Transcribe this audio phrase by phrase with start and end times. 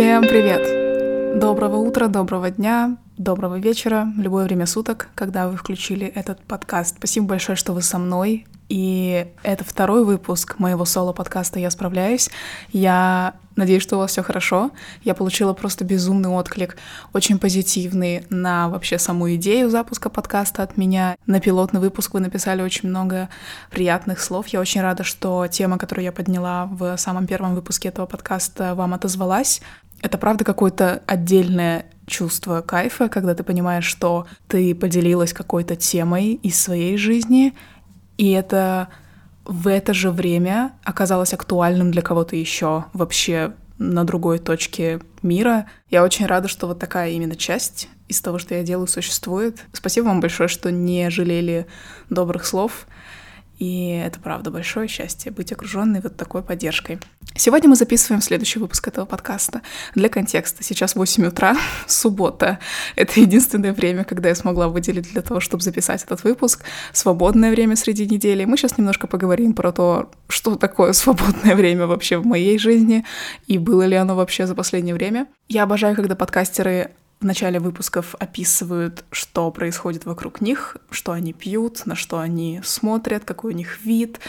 [0.00, 1.38] Всем привет!
[1.38, 6.96] Доброго утра, доброго дня, доброго вечера, любое время суток, когда вы включили этот подкаст.
[6.96, 8.46] Спасибо большое, что вы со мной.
[8.70, 12.30] И это второй выпуск моего соло-подкаста «Я справляюсь».
[12.70, 14.70] Я надеюсь, что у вас все хорошо.
[15.02, 16.78] Я получила просто безумный отклик,
[17.12, 21.16] очень позитивный на вообще саму идею запуска подкаста от меня.
[21.26, 23.28] На пилотный выпуск вы написали очень много
[23.70, 24.46] приятных слов.
[24.46, 28.94] Я очень рада, что тема, которую я подняла в самом первом выпуске этого подкаста, вам
[28.94, 29.60] отозвалась.
[30.02, 36.60] Это правда какое-то отдельное чувство кайфа, когда ты понимаешь, что ты поделилась какой-то темой из
[36.60, 37.54] своей жизни,
[38.16, 38.88] и это
[39.44, 45.66] в это же время оказалось актуальным для кого-то еще вообще на другой точке мира.
[45.88, 49.64] Я очень рада, что вот такая именно часть из того, что я делаю, существует.
[49.72, 51.66] Спасибо вам большое, что не жалели
[52.10, 52.86] добрых слов.
[53.60, 56.98] И это правда большое счастье быть окруженной вот такой поддержкой.
[57.36, 59.60] Сегодня мы записываем следующий выпуск этого подкаста.
[59.94, 61.54] Для контекста, сейчас 8 утра,
[61.86, 62.58] суббота.
[62.96, 66.64] Это единственное время, когда я смогла выделить для того, чтобы записать этот выпуск.
[66.94, 68.46] Свободное время среди недели.
[68.46, 73.04] Мы сейчас немножко поговорим про то, что такое свободное время вообще в моей жизни
[73.46, 75.26] и было ли оно вообще за последнее время.
[75.48, 81.84] Я обожаю, когда подкастеры в начале выпусков описывают, что происходит вокруг них, что они пьют,
[81.84, 84.20] на что они смотрят, какой у них вид,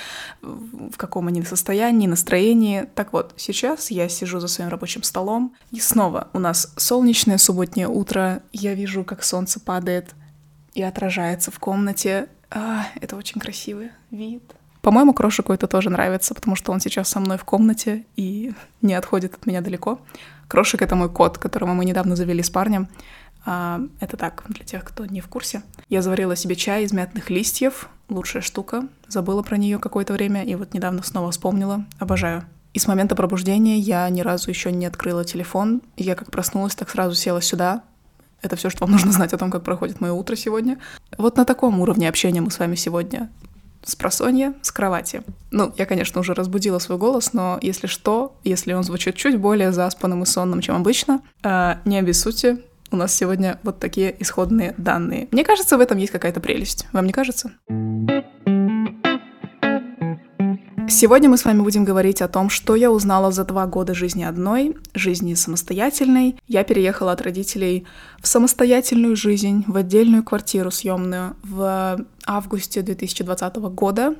[0.41, 2.89] в каком они состоянии, настроении.
[2.93, 7.87] Так вот, сейчас я сижу за своим рабочим столом, и снова у нас солнечное субботнее
[7.87, 10.13] утро, я вижу, как солнце падает
[10.73, 12.27] и отражается в комнате.
[12.49, 14.43] А, это очень красивый вид.
[14.81, 18.95] По-моему, Крошику это тоже нравится, потому что он сейчас со мной в комнате и не
[18.95, 20.01] отходит от меня далеко.
[20.47, 22.89] Крошик— это мой кот, которого мы недавно завели с парнем.
[23.45, 25.61] А, это так, для тех, кто не в курсе.
[25.89, 27.89] Я заварила себе чай из мятных листьев.
[28.09, 28.87] Лучшая штука.
[29.07, 31.85] Забыла про нее какое-то время и вот недавно снова вспомнила.
[31.99, 32.43] Обожаю.
[32.73, 35.81] И с момента пробуждения я ни разу еще не открыла телефон.
[35.95, 37.83] Я как проснулась, так сразу села сюда.
[38.41, 40.79] Это все, что вам нужно знать о том, как проходит мое утро сегодня.
[41.17, 43.29] Вот на таком уровне общения мы с вами сегодня
[43.83, 45.23] с просонья, с кровати.
[45.51, 49.71] Ну, я, конечно, уже разбудила свой голос, но если что, если он звучит чуть более
[49.71, 52.59] заспанным и сонным, чем обычно, э, не обессудьте,
[52.91, 55.29] у нас сегодня вот такие исходные данные.
[55.31, 56.87] Мне кажется, в этом есть какая-то прелесть.
[56.91, 57.51] Вам не кажется?
[61.01, 64.21] Сегодня мы с вами будем говорить о том, что я узнала за два года жизни
[64.21, 66.37] одной, жизни самостоятельной.
[66.47, 67.87] Я переехала от родителей
[68.19, 74.13] в самостоятельную жизнь, в отдельную квартиру съемную в августе 2020 года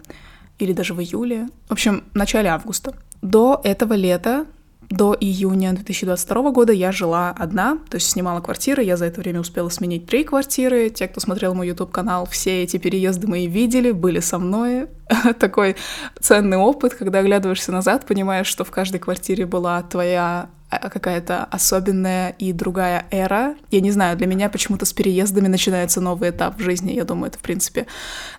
[0.58, 1.50] или даже в июле.
[1.70, 2.96] В общем, в начале августа.
[3.22, 4.48] До этого лета
[4.92, 8.84] до июня 2022 года я жила одна, то есть снимала квартиры.
[8.84, 10.90] Я за это время успела сменить три квартиры.
[10.90, 14.88] Те, кто смотрел мой YouTube-канал, все эти переезды мои видели, были со мной.
[15.40, 15.78] Такой
[16.20, 22.36] ценный опыт, когда оглядываешься назад, понимаешь, что в каждой квартире была твоя а, какая-то особенная
[22.38, 23.56] и другая эра.
[23.72, 26.92] Я не знаю, для меня почему-то с переездами начинается новый этап в жизни.
[26.92, 27.88] Я думаю, это, в принципе,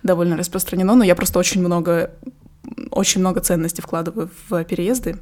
[0.03, 2.11] довольно распространено, но я просто очень много
[2.91, 5.19] очень много ценностей вкладываю в переезды.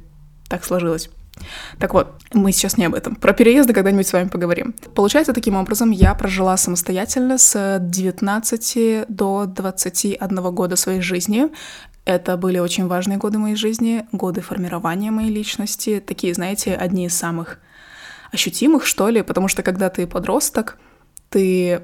[0.51, 1.09] Так сложилось.
[1.79, 3.15] Так вот, мы сейчас не об этом.
[3.15, 4.75] Про переезды когда-нибудь с вами поговорим.
[4.93, 11.47] Получается, таким образом, я прожила самостоятельно с 19 до 21 года своей жизни.
[12.03, 17.17] Это были очень важные годы моей жизни, годы формирования моей личности, такие, знаете, одни из
[17.17, 17.59] самых
[18.33, 20.77] ощутимых, что ли, потому что когда ты подросток,
[21.29, 21.83] ты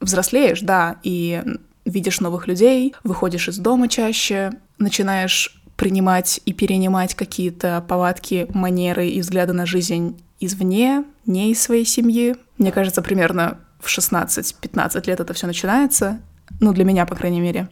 [0.00, 1.44] взрослеешь, да, и
[1.84, 9.18] видишь новых людей, выходишь из дома чаще, начинаешь принимать и перенимать какие-то повадки, манеры и
[9.22, 12.36] взгляды на жизнь извне, не из своей семьи.
[12.58, 16.20] Мне кажется, примерно в 16-15 лет это все начинается.
[16.60, 17.70] Ну, для меня, по крайней мере.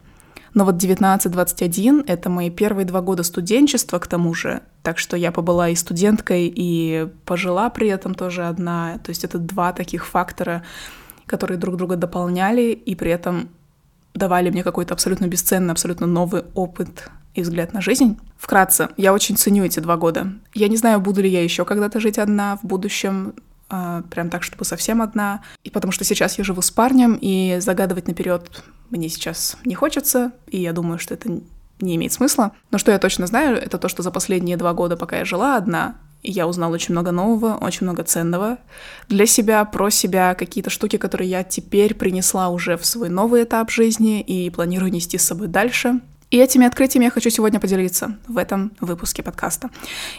[0.55, 4.63] Но вот 19-21— это мои первые два года студенчества, к тому же.
[4.81, 8.97] Так что я побыла и студенткой, и пожила при этом тоже одна.
[9.03, 10.63] То есть это два таких фактора,
[11.27, 13.49] которые друг друга дополняли, и при этом
[14.15, 18.17] давали мне какой-то абсолютно бесценный, абсолютно новый опыт и взгляд на жизнь.
[18.37, 20.33] Вкратце, я очень ценю эти два года.
[20.53, 23.33] Я не знаю, буду ли я еще когда-то жить одна в будущем,
[23.69, 25.41] э, прям так, чтобы совсем одна.
[25.63, 30.31] И потому что сейчас я живу с парнем, и загадывать наперед мне сейчас не хочется,
[30.47, 31.29] и я думаю, что это
[31.79, 32.51] не имеет смысла.
[32.71, 35.55] Но что я точно знаю, это то, что за последние два года, пока я жила
[35.55, 38.57] одна, я узнала очень много нового, очень много ценного
[39.07, 43.71] для себя, про себя, какие-то штуки, которые я теперь принесла уже в свой новый этап
[43.71, 46.01] жизни и планирую нести с собой дальше.
[46.29, 49.71] И этими открытиями я хочу сегодня поделиться в этом выпуске подкаста.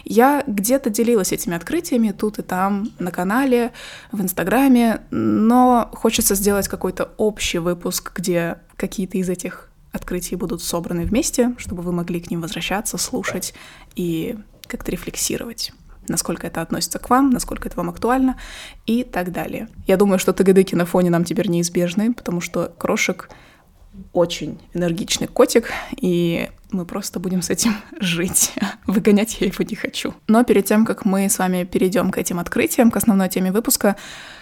[0.03, 3.71] Я где-то делилась этими открытиями тут и там на канале,
[4.11, 11.05] в Инстаграме, но хочется сделать какой-то общий выпуск, где какие-то из этих открытий будут собраны
[11.05, 13.53] вместе, чтобы вы могли к ним возвращаться, слушать
[13.95, 14.37] и
[14.67, 15.71] как-то рефлексировать.
[16.07, 18.35] насколько это относится к вам, насколько это вам актуально
[18.85, 19.69] и так далее.
[19.87, 23.29] Я думаю, что тагадыки на фоне нам теперь неизбежны, потому что крошек
[24.13, 28.53] очень энергичный котик, и мы просто будем с этим жить.
[28.87, 30.13] Выгонять я его не хочу.
[30.27, 33.95] Но перед тем, как мы с вами перейдем к этим открытиям, к основной теме выпуска,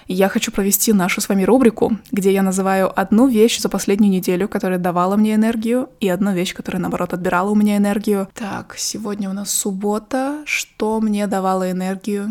[0.08, 4.48] я хочу провести нашу с вами рубрику, где я называю одну вещь за последнюю неделю,
[4.48, 8.28] которая давала мне энергию, и одну вещь, которая, наоборот, отбирала у меня энергию.
[8.34, 10.42] Так, сегодня у нас суббота.
[10.46, 12.28] Что мне давало энергию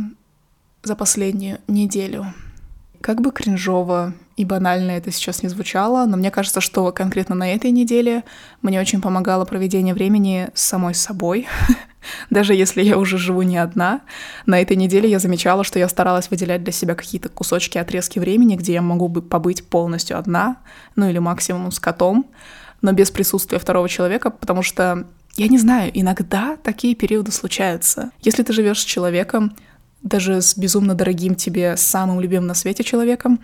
[0.82, 2.26] за последнюю неделю?
[3.00, 7.52] Как бы кринжово и банально это сейчас не звучало, но мне кажется, что конкретно на
[7.52, 8.24] этой неделе
[8.62, 11.46] мне очень помогало проведение времени с самой собой.
[12.30, 14.00] Даже если я уже живу не одна,
[14.46, 18.56] на этой неделе я замечала, что я старалась выделять для себя какие-то кусочки, отрезки времени,
[18.56, 20.58] где я могу бы побыть полностью одна,
[20.96, 22.30] ну или максимум с котом,
[22.80, 25.06] но без присутствия второго человека, потому что
[25.36, 28.10] я не знаю, иногда такие периоды случаются.
[28.22, 29.54] Если ты живешь с человеком,
[30.02, 33.40] даже с безумно дорогим тебе, самым любимым на свете человеком,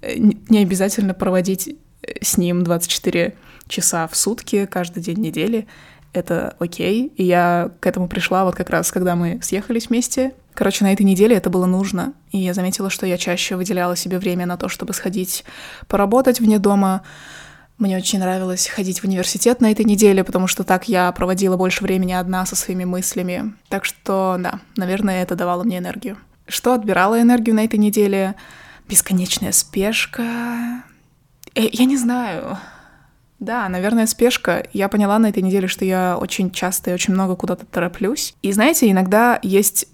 [0.00, 1.68] э, не обязательно проводить
[2.02, 3.34] э, с ним 24
[3.68, 5.66] часа в сутки каждый день недели.
[6.12, 7.12] Это окей.
[7.16, 10.34] И я к этому пришла вот как раз, когда мы съехались вместе.
[10.54, 12.12] Короче, на этой неделе это было нужно.
[12.32, 15.44] И я заметила, что я чаще выделяла себе время на то, чтобы сходить
[15.88, 17.02] поработать вне дома,
[17.82, 21.82] мне очень нравилось ходить в университет на этой неделе, потому что так я проводила больше
[21.82, 23.54] времени одна со своими мыслями.
[23.68, 26.16] Так что, да, наверное, это давало мне энергию.
[26.46, 28.36] Что отбирало энергию на этой неделе?
[28.88, 30.22] Бесконечная спешка.
[31.54, 32.58] Э, я не знаю.
[33.38, 34.64] Да, наверное, спешка.
[34.72, 38.34] Я поняла на этой неделе, что я очень часто и очень много куда-то тороплюсь.
[38.42, 39.86] И знаете, иногда есть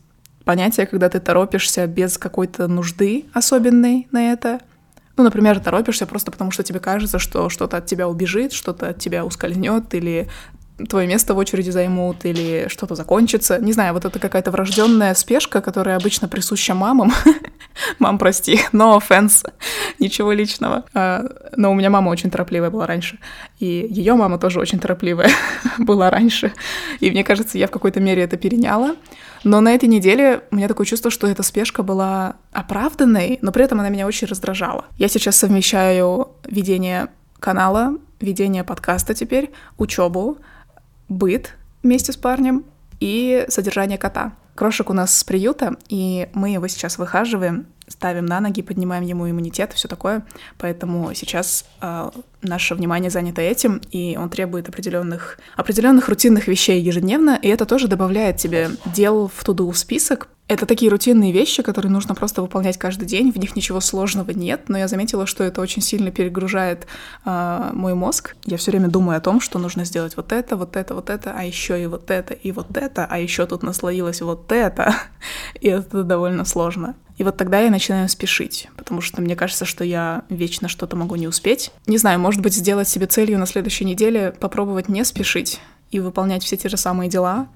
[0.44, 4.61] понятие, когда ты торопишься без какой-то нужды особенной на это.
[5.19, 9.00] Ну, например, торопишься просто потому, что тебе кажется, что что-то от тебя убежит, что-то от
[9.00, 10.29] тебя ускользнет, или
[10.89, 13.59] твое место в очереди займут, или что-то закончится.
[13.59, 17.13] Не знаю, вот это какая-то врожденная спешка, которая обычно присуща мамам.
[17.99, 19.45] Мам, прости, no offense,
[19.99, 20.85] ничего личного.
[20.95, 21.25] А,
[21.57, 23.19] но у меня мама очень торопливая была раньше,
[23.59, 25.31] и ее мама тоже очень торопливая
[25.79, 26.53] была раньше.
[27.01, 28.97] И мне кажется, я в какой-то мере это переняла.
[29.45, 33.65] Но на этой неделе у меня такое чувство, что эта спешка была оправданной, но при
[33.65, 34.87] этом она меня очень раздражала.
[34.97, 37.09] Я сейчас совмещаю ведение
[37.39, 40.39] канала, ведение подкаста теперь, учебу,
[41.09, 42.65] быт вместе с парнем
[43.01, 44.33] и содержание кота.
[44.55, 49.31] Крошек у нас с приюта, и мы его сейчас выхаживаем, ставим на ноги, поднимаем ему
[49.31, 50.27] иммунитет, все такое.
[50.59, 52.11] Поэтому сейчас э,
[52.43, 57.87] наше внимание занято этим, и он требует определенных, определенных рутинных вещей ежедневно, и это тоже
[57.87, 60.29] добавляет тебе дел в туду список.
[60.49, 64.62] Это такие рутинные вещи, которые нужно просто выполнять каждый день, в них ничего сложного нет,
[64.69, 66.87] но я заметила, что это очень сильно перегружает
[67.27, 68.35] э, мой мозг.
[68.47, 71.35] Я все время думаю о том, что нужно сделать вот это, вот это, вот это,
[71.37, 74.95] а еще и вот это, и вот это, а еще тут наслоилось вот это,
[75.61, 76.95] и это довольно сложно.
[77.19, 81.17] И вот тогда я начинаю спешить, потому что мне кажется, что я вечно что-то могу
[81.17, 81.73] не успеть.
[81.87, 85.61] Не знаю, может быть, сделать себе целью на следующей неделе попробовать не спешить
[85.91, 87.49] и выполнять все те же самые дела,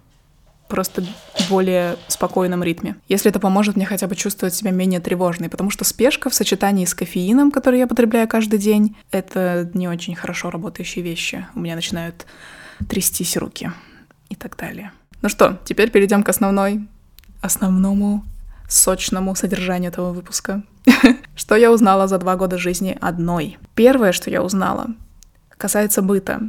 [0.73, 1.05] просто
[1.51, 2.97] более спокойном ритме.
[3.07, 6.87] Если это поможет мне хотя бы чувствовать себя менее тревожной, потому что спешка в сочетании
[6.87, 11.47] с кофеином, который я потребляю каждый день, это не очень хорошо работающие вещи.
[11.55, 12.25] У меня начинают
[12.89, 13.71] трястись руки
[14.31, 14.93] и так далее.
[15.21, 16.89] Ну что, теперь перейдем к основной,
[17.43, 18.25] основному
[18.67, 20.63] сочному содержанию этого выпуска.
[21.37, 23.59] Что я узнала за два года жизни одной?
[23.75, 24.87] Первое, что я узнала,
[25.59, 26.41] касается быта.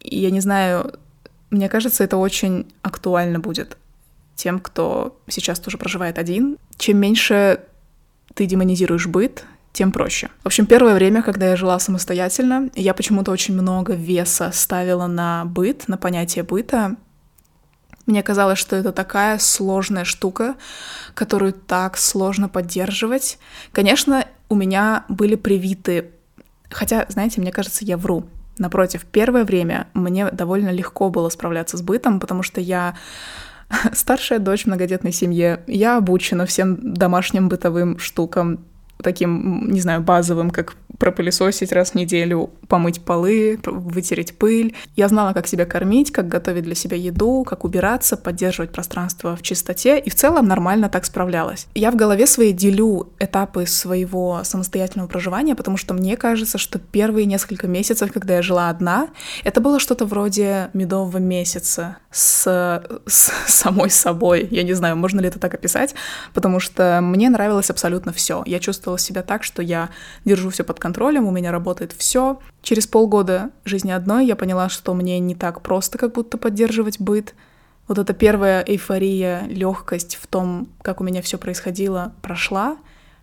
[0.00, 1.00] Я не знаю,
[1.50, 3.76] мне кажется, это очень актуально будет
[4.36, 6.56] тем, кто сейчас тоже проживает один.
[6.78, 7.60] Чем меньше
[8.34, 10.30] ты демонизируешь быт, тем проще.
[10.42, 15.44] В общем, первое время, когда я жила самостоятельно, я почему-то очень много веса ставила на
[15.44, 16.96] быт, на понятие быта,
[18.06, 20.56] мне казалось, что это такая сложная штука,
[21.14, 23.38] которую так сложно поддерживать.
[23.72, 26.10] Конечно, у меня были привиты,
[26.70, 28.26] хотя, знаете, мне кажется, я вру.
[28.60, 32.94] Напротив, первое время мне довольно легко было справляться с бытом, потому что я
[33.94, 38.58] старшая дочь в многодетной семье, я обучена всем домашним бытовым штукам,
[39.02, 44.76] таким, не знаю, базовым, как пропылесосить раз в неделю, помыть полы, вытереть пыль.
[44.96, 49.42] Я знала, как себя кормить, как готовить для себя еду, как убираться, поддерживать пространство в
[49.42, 51.66] чистоте, и в целом нормально так справлялась.
[51.74, 57.24] Я в голове своей делю этапы своего самостоятельного проживания, потому что мне кажется, что первые
[57.24, 59.08] несколько месяцев, когда я жила одна,
[59.42, 62.44] это было что-то вроде медового месяца с,
[63.06, 64.46] с самой собой.
[64.50, 65.94] Я не знаю, можно ли это так описать,
[66.34, 68.42] потому что мне нравилось абсолютно все.
[68.44, 69.88] Я чувствовала себя так, что я
[70.26, 72.40] держу все под контролем, контролем, у меня работает все.
[72.62, 77.34] Через полгода жизни одной я поняла, что мне не так просто как будто поддерживать быт.
[77.86, 82.76] вот эта первая эйфория, легкость в том, как у меня все происходило, прошла,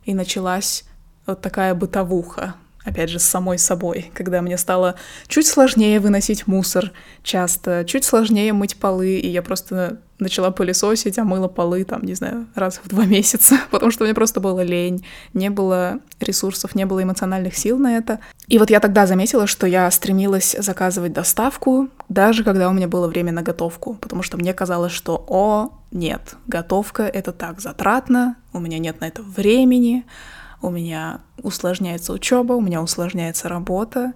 [0.05, 0.85] и началась
[1.25, 2.55] вот такая бытовуха,
[2.87, 4.95] опять же, с самой собой, когда мне стало
[5.27, 6.91] чуть сложнее выносить мусор
[7.21, 12.15] часто, чуть сложнее мыть полы, и я просто начала пылесосить, а мыла полы там, не
[12.15, 16.85] знаю, раз в два месяца, потому что мне просто было лень, не было ресурсов, не
[16.85, 18.19] было эмоциональных сил на это.
[18.47, 23.07] И вот я тогда заметила, что я стремилась заказывать доставку, даже когда у меня было
[23.07, 28.59] время на готовку, потому что мне казалось, что, о, нет, готовка— это так затратно, у
[28.59, 30.05] меня нет на это времени,
[30.61, 34.13] у меня усложняется учеба, у меня усложняется работа,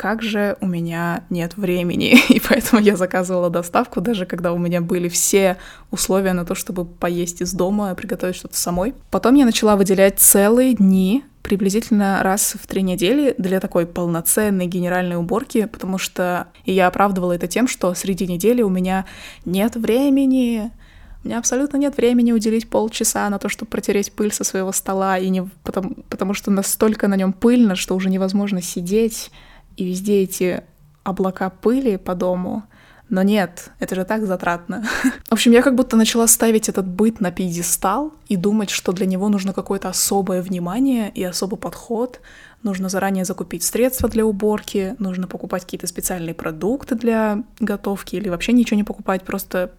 [0.00, 4.80] как же у меня нет времени, и поэтому я заказывала доставку, даже когда у меня
[4.80, 5.58] были все
[5.90, 8.94] условия на то, чтобы поесть из дома, приготовить что-то самой.
[9.10, 15.16] Потом я начала выделять целые дни, приблизительно раз в три недели для такой полноценной генеральной
[15.16, 19.04] уборки, потому что и я оправдывала это тем, что среди недели у меня
[19.44, 20.70] нет времени,
[21.22, 25.18] у меня абсолютно нет времени уделить полчаса на то, чтобы протереть пыль со своего стола,
[25.18, 29.30] и не потому, потому что настолько на нем пыльно, что уже невозможно сидеть,
[29.76, 30.64] и везде эти
[31.04, 32.64] облака пыли по дому.
[33.10, 34.84] Но нет, это же так затратно.
[35.28, 39.04] В общем, я как будто начала ставить этот быт на пьедестал и думать, что для
[39.04, 42.20] него нужно какое-то особое внимание и особый подход.
[42.62, 48.52] Нужно заранее закупить средства для уборки, нужно покупать какие-то специальные продукты для готовки или вообще
[48.52, 49.72] ничего не покупать, просто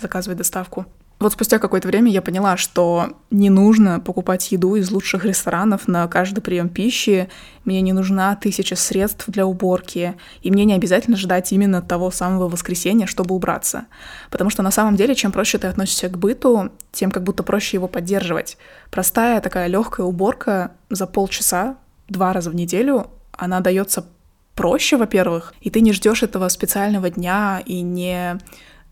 [0.00, 0.86] заказывать доставку.
[1.20, 6.06] Вот спустя какое-то время я поняла, что не нужно покупать еду из лучших ресторанов на
[6.06, 7.28] каждый прием пищи,
[7.64, 12.48] мне не нужна тысяча средств для уборки, и мне не обязательно ждать именно того самого
[12.48, 13.86] воскресенья, чтобы убраться.
[14.30, 17.78] Потому что на самом деле, чем проще ты относишься к быту, тем как будто проще
[17.78, 18.56] его поддерживать.
[18.92, 21.78] Простая такая легкая уборка за полчаса,
[22.08, 24.06] два раза в неделю, она дается
[24.54, 28.38] проще, во-первых, и ты не ждешь этого специального дня и не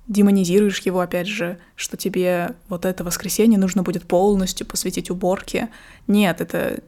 [0.08, 5.68] демонизируешь его, опять же, что тебе вот это воскресенье нужно будет полностью посвятить уборке.
[6.06, 6.80] Нет, это,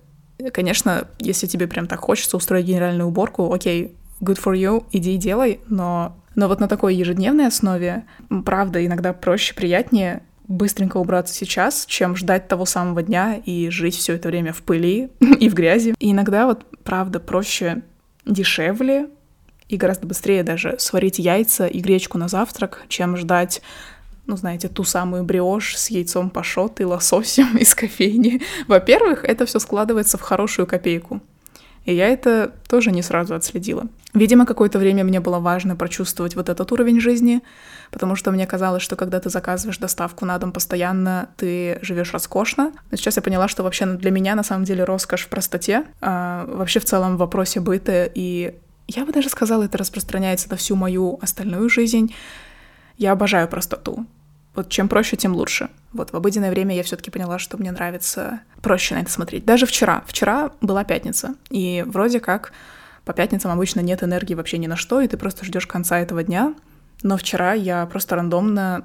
[0.52, 5.18] конечно, если тебе прям так хочется устроить генеральную уборку, окей, good for you, иди и
[5.18, 8.04] делай, но, но вот на такой ежедневной основе,
[8.44, 14.14] правда, иногда проще, приятнее быстренько убраться сейчас, чем ждать того самого дня и жить все
[14.14, 15.94] это время в пыли и в грязи.
[15.98, 17.82] И иногда вот, правда, проще
[18.24, 19.08] дешевле
[19.68, 23.62] и гораздо быстрее даже сварить яйца и гречку на завтрак, чем ждать
[24.26, 28.42] ну, знаете, ту самую бриошь с яйцом пашот и лососем из кофейни.
[28.66, 31.22] Во-первых, это все складывается в хорошую копейку.
[31.86, 33.86] И я это тоже не сразу отследила.
[34.12, 37.42] Видимо, какое-то время мне было важно прочувствовать вот этот уровень жизни,
[37.90, 42.72] потому что мне казалось, что когда ты заказываешь доставку на дом постоянно, ты живешь роскошно.
[42.90, 46.44] Но сейчас я поняла, что вообще для меня на самом деле роскошь в простоте, а
[46.48, 48.54] вообще в целом в вопросе быта и
[48.88, 52.14] я бы даже сказала, это распространяется на всю мою остальную жизнь.
[52.96, 54.06] Я обожаю простоту.
[54.54, 55.68] Вот чем проще, тем лучше.
[55.92, 59.44] Вот в обыденное время я все-таки поняла, что мне нравится проще на это смотреть.
[59.44, 60.02] Даже вчера.
[60.06, 61.34] Вчера была пятница.
[61.50, 62.52] И вроде как
[63.04, 66.24] по пятницам обычно нет энергии вообще ни на что, и ты просто ждешь конца этого
[66.24, 66.54] дня.
[67.02, 68.84] Но вчера я просто рандомно,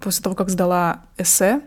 [0.00, 1.62] после того, как сдала эссе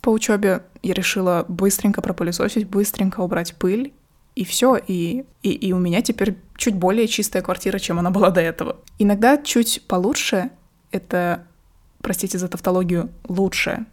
[0.00, 3.92] по учебе, я решила быстренько пропылесосить, быстренько убрать пыль
[4.34, 8.30] и все, и, и, и у меня теперь чуть более чистая квартира, чем она была
[8.30, 8.76] до этого.
[8.98, 10.50] Иногда чуть получше—
[10.90, 11.46] это,
[12.00, 13.86] простите за тавтологию, лучше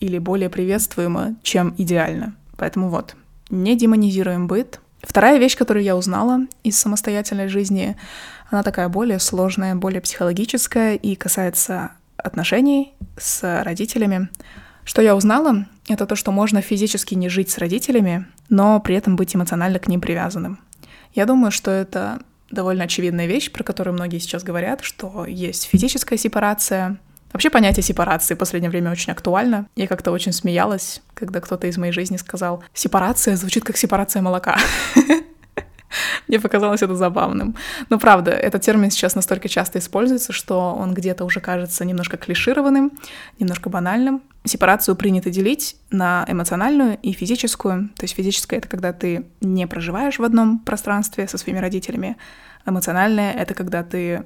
[0.00, 2.34] или более приветствуемо, чем идеально.
[2.56, 3.16] Поэтому вот,
[3.50, 4.80] не демонизируем быт.
[5.02, 7.96] Вторая вещь, которую я узнала из самостоятельной жизни,
[8.50, 14.28] она такая более сложная, более психологическая и касается отношений с родителями.
[14.84, 19.16] Что я узнала, это то, что можно физически не жить с родителями, но при этом
[19.16, 20.58] быть эмоционально к ним привязанным.
[21.12, 26.18] Я думаю, что это довольно очевидная вещь, про которую многие сейчас говорят, что есть физическая
[26.18, 26.98] сепарация.
[27.32, 29.66] Вообще понятие сепарации в последнее время очень актуально.
[29.74, 34.56] Я как-то очень смеялась, когда кто-то из моей жизни сказал, сепарация звучит как сепарация молока.
[36.28, 37.56] Мне показалось это забавным.
[37.90, 42.92] Но правда, этот термин сейчас настолько часто используется, что он где-то уже кажется немножко клишированным,
[43.38, 44.22] немножко банальным.
[44.44, 47.88] Сепарацию принято делить на эмоциональную и физическую.
[47.96, 52.16] То есть физическая— это когда ты не проживаешь в одном пространстве со своими родителями.
[52.66, 54.24] Эмоциональная— это когда ты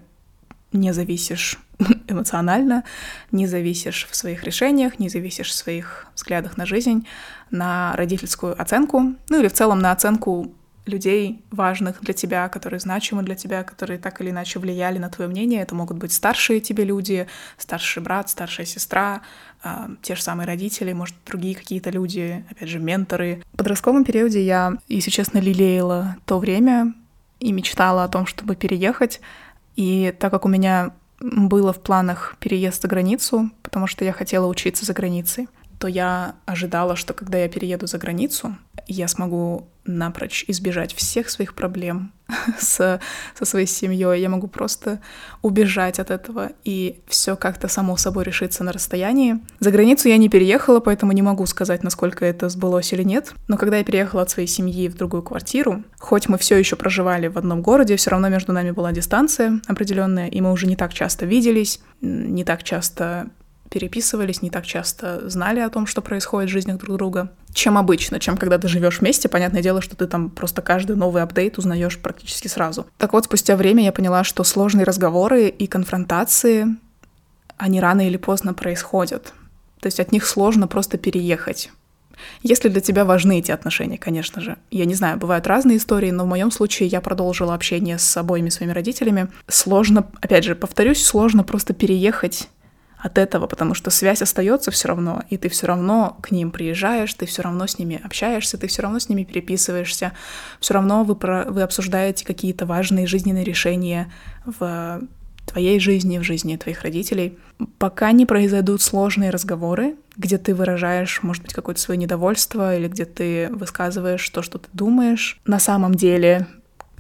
[0.73, 1.59] не зависишь
[2.09, 2.85] эмоционально,
[3.31, 7.07] не зависишь в своих решениях, не зависишь в своих взглядах на жизнь,
[7.51, 10.53] на родительскую оценку, ну или в целом на оценку
[10.89, 15.31] людей важных для тебя, которые значимы для тебя, которые так или иначе влияли на твое
[15.31, 15.63] мнение.
[15.63, 17.27] Это могут быть старшие тебе люди,
[17.57, 19.23] старший брат, старшая сестра,
[19.63, 23.43] э, те же самые родители, может, другие какие-то люди, опять же, менторы.
[23.53, 26.95] В подростковом периоде я, если честно, лелеяла то время
[27.41, 29.21] и мечтала о том, чтобы переехать.
[29.77, 34.47] И так как у меня было в планах переезд за границу, потому что я хотела
[34.47, 38.57] учиться за границей, то я ожидала, что когда я перееду за границу,
[38.89, 42.13] я смогу напрочь избежать всех своих проблем
[42.59, 43.01] с,
[43.39, 44.21] со своей семьей.
[44.21, 45.01] Я могу просто
[45.43, 49.39] убежать от этого, и все как-то само собой решится на расстоянии.
[49.61, 53.33] За границу я не переехала, поэтому не могу сказать, насколько это сбылось или нет.
[53.49, 57.29] Но когда я переехала от своей семьи в другую квартиру, хоть мы все еще проживали
[57.29, 60.93] в одном городе, все равно между нами была дистанция определенная, и мы уже не так
[60.93, 63.31] часто виделись, не так часто
[63.69, 68.21] переписывались, не так часто знали о том, что происходит в жизнях друг друга, чем обычно,
[68.21, 69.29] чем когда ты живешь вместе.
[69.29, 72.87] Понятное дело, что ты там просто каждый новый апдейт узнаешь практически сразу.
[72.99, 76.67] Так вот, спустя время я поняла, что сложные разговоры и конфронтации,
[77.57, 79.33] они рано или поздно происходят.
[79.81, 81.71] То есть от них сложно просто переехать.
[82.43, 84.57] Если для тебя важны эти отношения, конечно же.
[84.71, 88.49] Я не знаю, бывают разные истории, но в моем случае я продолжила общение с обоими
[88.49, 89.29] своими родителями.
[89.47, 92.49] Сложно, опять же, повторюсь, сложно просто переехать
[92.99, 97.15] от этого, потому что связь остается все равно, и ты все равно к ним приезжаешь,
[97.15, 100.13] ты все равно с ними общаешься, ты все равно с ними переписываешься,
[100.61, 104.13] все равно вы, про, вы обсуждаете какие-то важные жизненные решения
[104.45, 105.01] в
[105.47, 107.39] твоей жизни, в жизни твоих родителей.
[107.79, 113.05] Пока не произойдут сложные разговоры, где ты выражаешь, может быть, какое-то свое недовольство или где
[113.05, 116.47] ты высказываешь то, что ты думаешь, на самом деле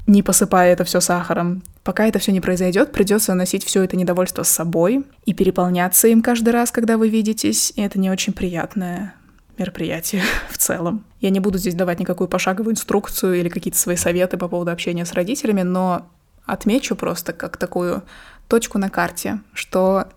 [0.06, 1.62] не посыпая это все сахаром.
[1.88, 6.20] Пока это все не произойдет, придется носить все это недовольство с собой и переполняться им
[6.20, 9.14] каждый раз, когда вы видитесь, и это не очень приятное
[9.56, 11.06] мероприятие в целом.
[11.22, 15.06] Я не буду здесь давать никакую пошаговую инструкцию или какие-то свои советы по поводу общения
[15.06, 16.10] с родителями, но
[16.44, 18.02] отмечу просто как такую
[18.48, 20.08] точку на карте, что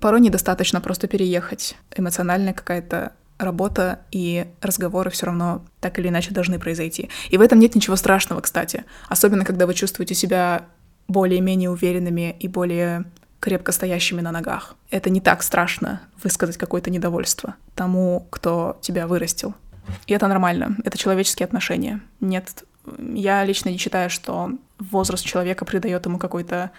[0.00, 1.76] порой недостаточно просто переехать.
[1.96, 7.08] Эмоциональная какая-то работа и разговоры все равно так или иначе должны произойти.
[7.30, 8.84] И в этом нет ничего страшного, кстати.
[9.08, 10.66] Особенно, когда вы чувствуете себя
[11.08, 13.04] более-менее уверенными и более
[13.40, 14.76] крепко стоящими на ногах.
[14.90, 19.54] Это не так страшно высказать какое-то недовольство тому, кто тебя вырастил.
[20.06, 22.00] И это нормально, это человеческие отношения.
[22.20, 22.64] Нет,
[22.98, 26.70] я лично не считаю, что возраст человека придает ему какой-то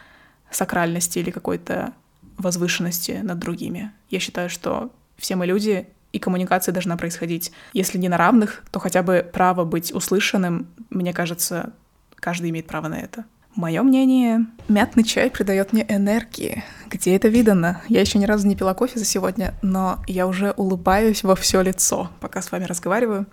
[0.52, 1.94] сакральности или какой-то
[2.38, 3.92] возвышенности над другими.
[4.10, 8.80] Я считаю, что все мы люди, и коммуникация должна происходить, если не на равных, то
[8.80, 11.72] хотя бы право быть услышанным, мне кажется,
[12.16, 13.26] каждый имеет право на это.
[13.56, 16.64] Мое мнение, мятный чай придает мне энергии.
[16.88, 17.82] Где это видано?
[17.88, 21.62] Я еще ни разу не пила кофе за сегодня, но я уже улыбаюсь во все
[21.62, 23.26] лицо, пока с вами разговариваю.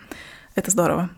[0.54, 1.10] Это здорово.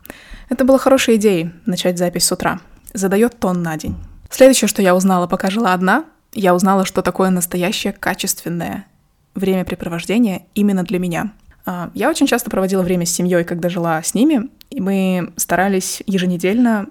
[0.49, 2.61] Это было хорошей идеей начать запись с утра.
[2.93, 3.97] Задает тон на день.
[4.31, 8.87] Следующее, что я узнала, пока жила одна, я узнала, что такое настоящее качественное
[9.35, 11.33] времяпрепровождение именно для меня.
[11.65, 16.03] А, я очень часто проводила время с семьей, когда жила с ними, и мы старались
[16.07, 16.89] еженедельно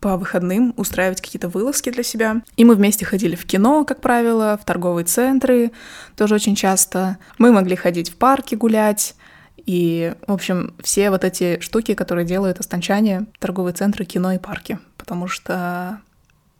[0.00, 2.42] по выходным устраивать какие-то вылазки для себя.
[2.56, 5.72] И мы вместе ходили в кино, как правило, в торговые центры
[6.16, 7.18] тоже очень часто.
[7.38, 9.14] Мы могли ходить в парки гулять.
[9.64, 14.78] И, в общем, все вот эти штуки, которые делают останчане, торговые центры, кино и парки.
[14.96, 16.00] Потому что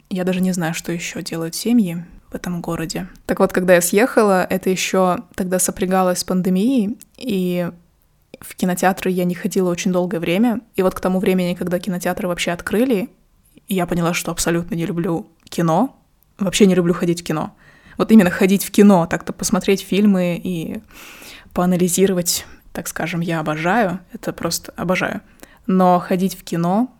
[0.08, 3.08] я даже не знаю, что еще делают семьи в этом городе.
[3.26, 7.70] Так вот, когда я съехала, это еще тогда сопрягалось с пандемией, и
[8.42, 10.60] в кинотеатры я не ходила очень долгое время.
[10.74, 13.08] И вот к тому времени, когда кинотеатры вообще открыли,
[13.68, 15.96] я поняла, что абсолютно не люблю кино.
[16.38, 17.54] Вообще не люблю ходить в кино.
[17.98, 20.82] Вот именно ходить в кино, так-то посмотреть фильмы и
[21.52, 24.00] поанализировать, так скажем, я обожаю.
[24.12, 25.20] Это просто обожаю.
[25.66, 26.90] Но ходить в кино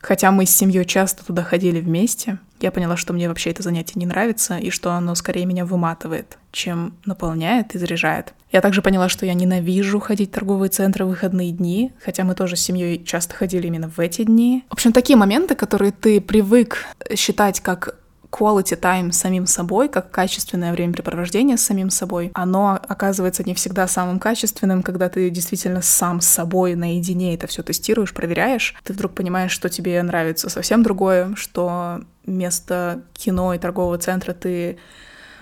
[0.00, 3.94] Хотя мы с семьей часто туда ходили вместе, я поняла, что мне вообще это занятие
[3.96, 8.34] не нравится и что оно скорее меня выматывает, чем наполняет и заряжает.
[8.50, 12.34] Я также поняла, что я ненавижу ходить в торговые центры в выходные дни, хотя мы
[12.34, 14.64] тоже с семьей часто ходили именно в эти дни.
[14.70, 17.97] В общем, такие моменты, которые ты привык считать как
[18.30, 23.86] quality time с самим собой, как качественное времяпрепровождение с самим собой, оно оказывается не всегда
[23.88, 29.12] самым качественным, когда ты действительно сам с собой наедине это все тестируешь, проверяешь, ты вдруг
[29.12, 34.78] понимаешь, что тебе нравится совсем другое, что вместо кино и торгового центра ты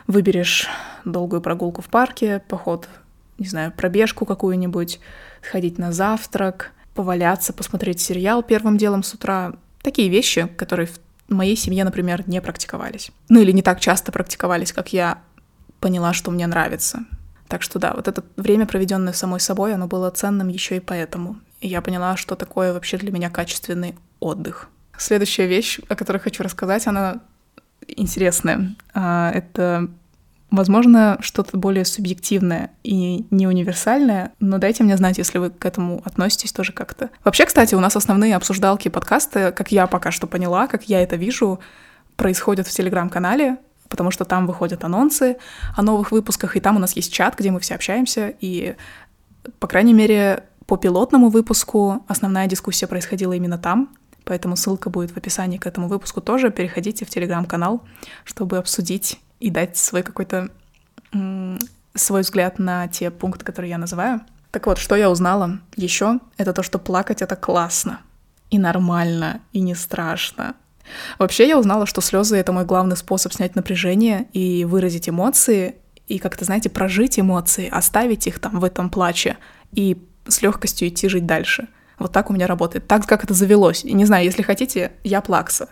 [0.06, 0.68] выберешь
[1.04, 2.88] долгую прогулку в парке, поход,
[3.38, 5.00] не знаю, пробежку какую-нибудь,
[5.42, 9.54] сходить на завтрак, поваляться, посмотреть сериал первым делом с утра.
[9.82, 13.10] Такие вещи, которые в в моей семье, например, не практиковались.
[13.28, 15.18] Ну или не так часто практиковались, как я
[15.80, 17.04] поняла, что мне нравится.
[17.48, 21.36] Так что да, вот это время, проведенное самой собой, оно было ценным еще и поэтому.
[21.60, 24.68] И я поняла, что такое вообще для меня качественный отдых.
[24.98, 27.20] Следующая вещь, о которой хочу рассказать, она
[27.86, 28.74] интересная.
[28.94, 29.88] А, это
[30.50, 36.00] Возможно, что-то более субъективное и не универсальное, но дайте мне знать, если вы к этому
[36.04, 37.10] относитесь тоже как-то.
[37.24, 41.16] Вообще, кстати, у нас основные обсуждалки подкаста, как я пока что поняла, как я это
[41.16, 41.58] вижу,
[42.14, 45.36] происходят в Телеграм-канале, потому что там выходят анонсы
[45.76, 48.76] о новых выпусках, и там у нас есть чат, где мы все общаемся, и,
[49.58, 53.90] по крайней мере, по пилотному выпуску основная дискуссия происходила именно там,
[54.24, 56.50] поэтому ссылка будет в описании к этому выпуску тоже.
[56.50, 57.82] Переходите в телеграм-канал,
[58.24, 60.48] чтобы обсудить и дать свой какой-то
[61.94, 64.20] свой взгляд на те пункты, которые я называю.
[64.50, 68.00] Так вот, что я узнала еще, это то, что плакать это классно
[68.50, 70.54] и нормально, и не страшно.
[71.18, 76.18] Вообще я узнала, что слезы— это мой главный способ снять напряжение и выразить эмоции, и
[76.18, 79.38] как-то, знаете, прожить эмоции, оставить их там в этом плаче
[79.72, 81.66] и с легкостью идти жить дальше.
[81.98, 82.86] Вот так у меня работает.
[82.86, 83.84] Так, как это завелось.
[83.84, 85.68] И не знаю, если хотите, я плакса.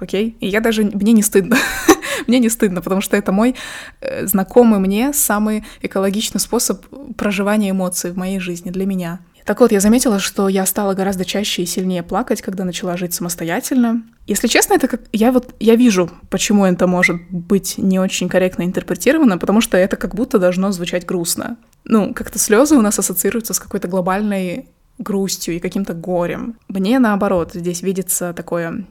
[0.00, 0.36] Окей?
[0.40, 0.82] И я даже...
[0.82, 1.56] Мне не стыдно.
[2.26, 3.54] мне не стыдно, потому что это мой
[4.00, 6.84] э, знакомый мне самый экологичный способ
[7.16, 9.20] проживания эмоций в моей жизни для меня.
[9.46, 13.14] Так вот, я заметила, что я стала гораздо чаще и сильнее плакать, когда начала жить
[13.14, 14.02] самостоятельно.
[14.26, 15.02] Если честно, это как...
[15.12, 15.54] Я вот...
[15.60, 20.40] Я вижу, почему это может быть не очень корректно интерпретировано, потому что это как будто
[20.40, 21.58] должно звучать грустно.
[21.84, 24.66] Ну, как-то слезы у нас ассоциируются с какой-то глобальной
[24.98, 26.56] грустью и каким-то горем.
[26.66, 28.84] Мне, наоборот, здесь видится такое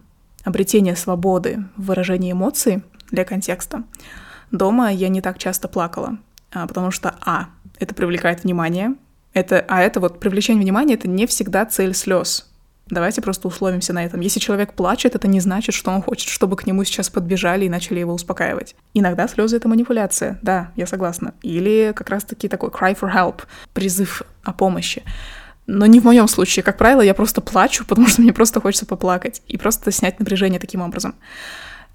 [0.46, 2.82] обретение свободы в выражении эмоций
[3.12, 3.84] для контекста.
[4.52, 6.18] Дома я не так часто плакала,
[6.54, 7.48] а, потому что, а,
[7.80, 8.96] это привлекает внимание,
[9.34, 12.50] это, а это вот привлечение внимания, это не всегда цель слез.
[12.88, 14.20] Давайте просто условимся на этом.
[14.20, 17.70] Если человек плачет, это не значит, что он хочет, чтобы к нему сейчас подбежали и
[17.70, 18.76] начали его успокаивать.
[18.94, 21.34] Иногда слезы— это манипуляция, да, я согласна.
[21.42, 23.42] Или как раз-таки такой cry for help,
[23.74, 25.04] призыв о помощи.
[25.66, 26.62] Но не в моем случае.
[26.62, 30.60] Как правило, я просто плачу, потому что мне просто хочется поплакать и просто снять напряжение
[30.60, 31.16] таким образом.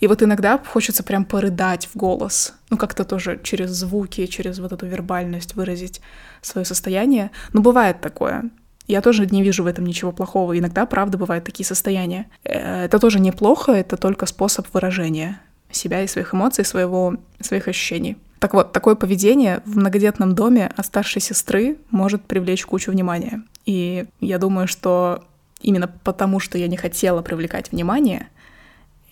[0.01, 4.73] И вот иногда хочется прям порыдать в голос, ну как-то тоже через звуки, через вот
[4.73, 6.01] эту вербальность выразить
[6.41, 7.31] свое состояние.
[7.53, 8.51] Но бывает такое.
[8.87, 10.59] Я тоже не вижу в этом ничего плохого.
[10.59, 12.27] Иногда, правда, бывают такие состояния.
[12.45, 18.17] Э, это тоже неплохо, это только способ выражения себя и своих эмоций, своего, своих ощущений.
[18.41, 23.43] Так вот, такое поведение в многодетном доме от старшей сестры может привлечь кучу внимания.
[23.67, 25.23] И я думаю, что
[25.61, 28.29] именно потому, что я не хотела привлекать внимание—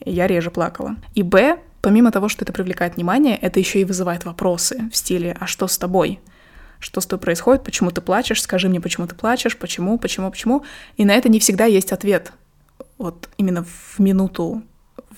[0.05, 0.97] я реже плакала.
[1.15, 5.37] И Б, помимо того, что это привлекает внимание, это еще и вызывает вопросы в стиле
[5.39, 6.21] «А что с тобой?»
[6.81, 7.65] Что с тобой происходит?
[7.65, 8.41] Почему ты плачешь?
[8.41, 9.57] Скажи мне, почему ты плачешь?
[9.57, 9.99] Почему?
[9.99, 10.31] Почему?
[10.31, 10.65] Почему?
[10.97, 12.33] И на это не всегда есть ответ.
[12.99, 14.63] Вот именно в минуту,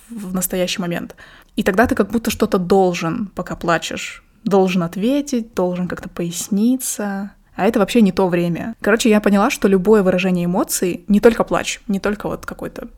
[0.08, 1.16] в настоящий момент.
[1.56, 4.24] И тогда ты как будто что-то должен, пока плачешь.
[4.44, 7.32] Должен ответить, должен как-то поясниться.
[7.56, 8.74] А это вообще не то время.
[8.80, 12.88] Короче, я поняла, что любое выражение эмоций, не только плач, не только вот какой-то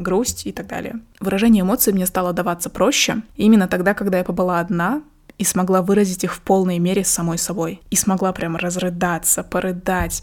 [0.00, 1.00] грусть и так далее.
[1.20, 5.02] Выражение эмоций мне стало даваться проще именно тогда, когда я побыла одна
[5.38, 7.80] и смогла выразить их в полной мере с самой собой.
[7.90, 10.22] И смогла прям разрыдаться, порыдать,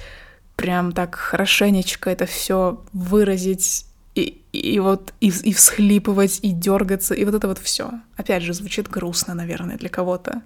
[0.55, 7.25] прям так хорошенечко это все выразить и, и вот и, и всхлипывать, и дергаться, и
[7.25, 7.91] вот это вот все.
[8.15, 10.41] Опять же, звучит грустно, наверное, для кого-то.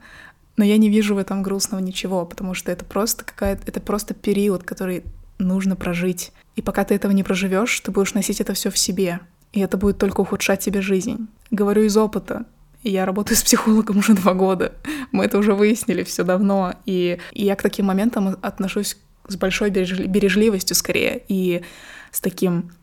[0.57, 4.13] Но я не вижу в этом грустного ничего, потому что это просто какая-то, это просто
[4.13, 5.03] период, который
[5.37, 6.31] нужно прожить.
[6.59, 9.21] И пока ты этого не проживешь, ты будешь носить это все в себе.
[9.53, 11.29] И это будет только ухудшать тебе жизнь.
[11.51, 12.45] Говорю из опыта.
[12.83, 14.73] Я работаю с психологом уже два года.
[15.13, 16.73] Мы это уже выяснили все давно.
[16.85, 18.97] И, и я к таким моментам отношусь
[19.29, 21.21] с большой бережливостью скорее.
[21.29, 21.63] И
[22.11, 22.73] с таким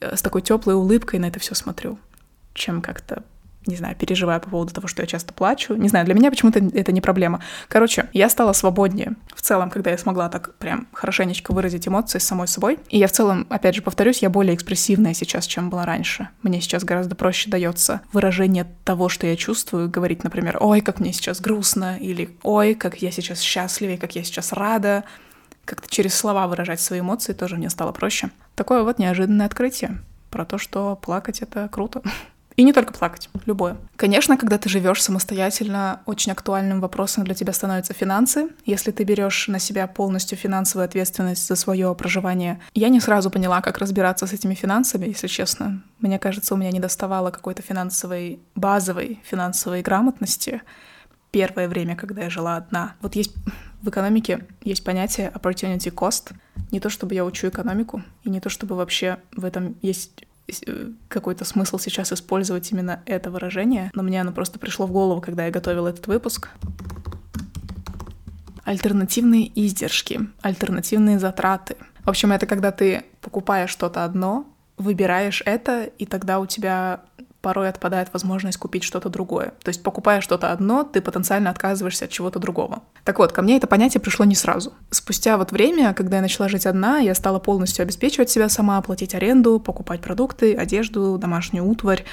[0.00, 1.98] э, с такой теплой улыбкой на это все смотрю,
[2.52, 3.22] чем как-то
[3.66, 5.74] не знаю, переживаю по поводу того, что я часто плачу.
[5.74, 7.40] Не знаю, для меня почему-то это не проблема.
[7.68, 12.24] Короче, я стала свободнее в целом, когда я смогла так прям хорошенечко выразить эмоции с
[12.24, 12.78] самой собой.
[12.88, 16.28] И я в целом, опять же, повторюсь, я более экспрессивная сейчас, чем была раньше.
[16.42, 21.12] Мне сейчас гораздо проще дается выражение того, что я чувствую, говорить, например, ой, как мне
[21.12, 25.04] сейчас грустно, или ой, как я сейчас счастлива, как я сейчас рада.
[25.64, 28.30] Как-то через слова выражать свои эмоции тоже мне стало проще.
[28.54, 29.98] Такое вот неожиданное открытие
[30.30, 32.02] про то, что плакать— это круто.
[32.56, 33.76] И не только плакать, любое.
[33.96, 38.48] Конечно, когда ты живешь самостоятельно, очень актуальным вопросом для тебя становятся финансы.
[38.64, 43.60] Если ты берешь на себя полностью финансовую ответственность за свое проживание, я не сразу поняла,
[43.60, 45.82] как разбираться с этими финансами, если честно.
[46.00, 50.62] Мне кажется, у меня не доставало какой-то финансовой, базовой финансовой грамотности
[51.30, 52.94] первое время, когда я жила одна.
[53.02, 53.34] Вот есть
[53.82, 56.32] в экономике есть понятие opportunity cost.
[56.70, 60.25] Не то чтобы я учу экономику, и не то чтобы вообще в этом есть
[61.08, 65.46] какой-то смысл сейчас использовать именно это выражение, но мне оно просто пришло в голову, когда
[65.46, 66.48] я готовила этот выпуск.
[68.64, 71.76] Альтернативные издержки, альтернативные затраты.
[72.04, 77.02] В общем, это когда ты покупаешь что-то одно, выбираешь это, и тогда у тебя
[77.46, 79.52] порой отпадает возможность купить что-то другое.
[79.62, 82.82] То есть, покупая что-то одно, ты потенциально отказываешься от чего-то другого.
[83.04, 84.72] Так вот, ко мне это понятие пришло не сразу.
[84.90, 89.14] Спустя вот время, когда я начала жить одна, я стала полностью обеспечивать себя сама, платить
[89.14, 92.04] аренду, покупать продукты, одежду, домашнюю утварь,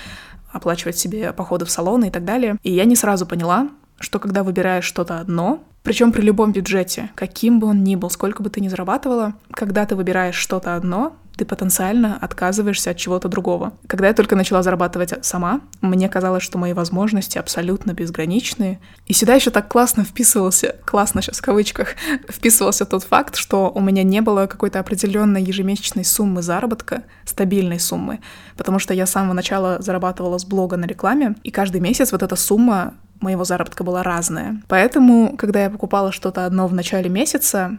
[0.51, 2.57] оплачивать себе походы в салоны и так далее.
[2.61, 3.69] И я не сразу поняла,
[3.99, 8.43] что когда выбираешь что-то одно, причем при любом бюджете, каким бы он ни был, сколько
[8.43, 13.73] бы ты ни зарабатывала, когда ты выбираешь что-то одно, ты потенциально отказываешься от чего-то другого.
[13.87, 18.79] Когда я только начала зарабатывать сама, мне казалось, что мои возможности абсолютно безграничные.
[19.07, 21.95] И сюда еще так классно вписывался, классно сейчас в кавычках,
[22.29, 28.19] вписывался тот факт, что у меня не было какой-то определенной ежемесячной суммы заработка, стабильной суммы,
[28.57, 32.23] потому что я с самого начала зарабатывала с блога на рекламе, и каждый месяц вот
[32.23, 34.61] эта сумма моего заработка была разная.
[34.67, 37.77] Поэтому, когда я покупала что-то одно в начале месяца,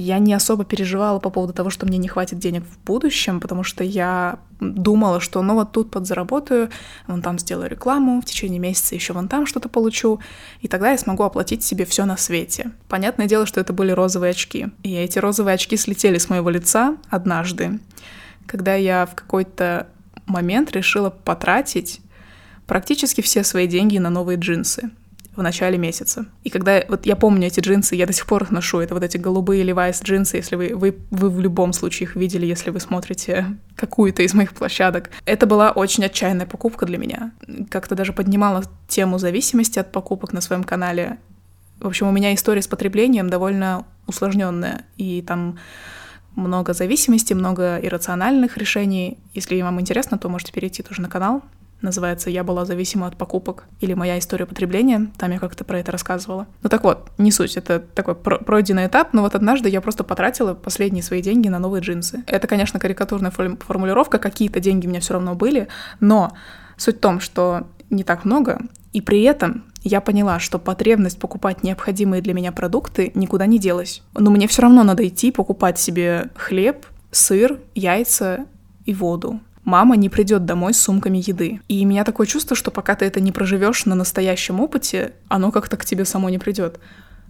[0.00, 3.64] я не особо переживала по поводу того, что мне не хватит денег в будущем, потому
[3.64, 6.70] что я думала, что ну вот тут подзаработаю,
[7.06, 10.20] вон там сделаю рекламу, в течение месяца еще вон там что-то получу,
[10.60, 12.72] и тогда я смогу оплатить себе все на свете.
[12.88, 14.68] Понятное дело, что это были розовые очки.
[14.82, 17.80] И эти розовые очки слетели с моего лица однажды,
[18.46, 19.88] когда я в какой-то
[20.26, 22.00] момент решила потратить
[22.66, 24.90] практически все свои деньги на новые джинсы
[25.38, 26.26] в начале месяца.
[26.42, 28.80] И когда вот я помню эти джинсы, я до сих пор их ношу.
[28.80, 32.44] Это вот эти голубые Levi's джинсы, если вы, вы, вы в любом случае их видели,
[32.44, 35.10] если вы смотрите какую-то из моих площадок.
[35.24, 37.30] Это была очень отчаянная покупка для меня.
[37.70, 41.18] Как-то даже поднимала тему зависимости от покупок на своем канале.
[41.78, 45.58] В общем, у меня история с потреблением довольно усложненная, и там
[46.34, 49.18] много зависимости, много иррациональных решений.
[49.34, 51.42] Если вам интересно, то можете перейти тоже на канал
[51.80, 55.92] называется «Я была зависима от покупок» или «Моя история потребления», там я как-то про это
[55.92, 56.46] рассказывала.
[56.62, 60.54] Ну так вот, не суть, это такой пройденный этап, но вот однажды я просто потратила
[60.54, 62.22] последние свои деньги на новые джинсы.
[62.26, 65.68] Это, конечно, карикатурная формулировка, какие-то деньги у меня все равно были,
[66.00, 66.32] но
[66.76, 68.60] суть в том, что не так много,
[68.92, 74.02] и при этом я поняла, что потребность покупать необходимые для меня продукты никуда не делась.
[74.14, 78.46] Но мне все равно надо идти покупать себе хлеб, сыр, яйца
[78.84, 81.60] и воду мама не придет домой с сумками еды.
[81.68, 85.52] И у меня такое чувство, что пока ты это не проживешь на настоящем опыте, оно
[85.52, 86.80] как-то к тебе само не придет.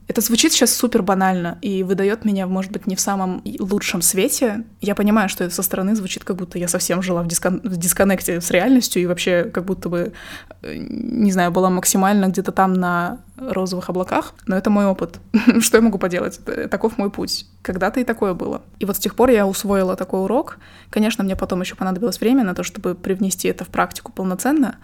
[0.09, 4.65] Это звучит сейчас супер банально и выдает меня, может быть, не в самом лучшем свете.
[4.81, 7.77] Я понимаю, что это со стороны звучит, как будто я совсем жила в, дискон- в
[7.77, 10.15] дисконнекте с реальностью и вообще как будто бы,
[10.63, 14.33] э, не знаю, была максимально где-то там на розовых облаках.
[14.47, 15.21] Но это мой опыт.
[15.61, 16.41] что я могу поделать?
[16.71, 17.45] Таков мой путь.
[17.61, 18.63] Когда-то и такое было.
[18.79, 20.57] И вот с тех пор я усвоила такой урок.
[20.89, 24.77] Конечно, мне потом еще понадобилось время на то, чтобы привнести это в практику полноценно.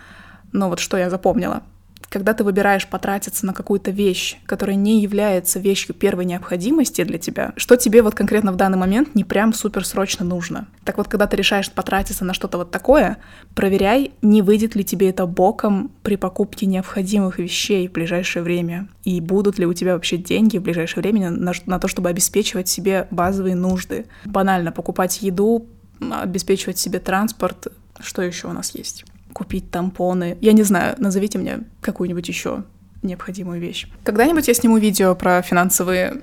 [0.53, 1.63] Но вот что я запомнила—
[2.15, 7.53] когда ты выбираешь потратиться на какую-то вещь, которая не является вещью первой необходимости для тебя,
[7.57, 10.69] что тебе вот конкретно в данный момент не прям супер срочно нужно.
[10.85, 13.17] Так вот, когда ты решаешь потратиться на что-то вот такое,
[13.57, 19.21] проверяй, не выйдет ли тебе это боком при покупке необходимых вещей в ближайшее время, и
[19.21, 23.09] будут ли у тебя вообще деньги в ближайшее время на, на то, чтобы обеспечивать себе
[23.11, 24.07] базовые нужды.
[24.25, 25.67] Банально покупать еду,
[25.99, 29.05] обеспечивать себе транспорт, что еще у нас есть?
[29.35, 30.39] Купить тампоны.
[30.41, 32.65] Я не знаю, назовите мне какую-нибудь еще
[33.03, 33.87] необходимую вещь.
[34.03, 36.23] Когда-нибудь я сниму видео про финансовые